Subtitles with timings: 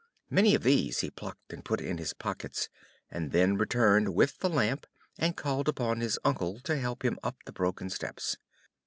[0.31, 2.69] Many of these he plucked and put in his pockets,
[3.11, 4.87] and then returned with the Lamp,
[5.19, 8.35] and called upon his uncle to help him up the broken steps.